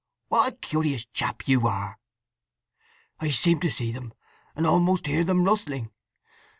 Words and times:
"What 0.29 0.51
a 0.51 0.55
curious 0.55 1.05
chap 1.05 1.47
you 1.47 1.67
are!" 1.67 1.99
"I 3.19 3.29
seem 3.29 3.59
to 3.59 3.69
see 3.69 3.91
them, 3.91 4.15
and 4.55 4.65
almost 4.65 5.05
hear 5.05 5.23
them 5.23 5.43
rustling. 5.43 5.91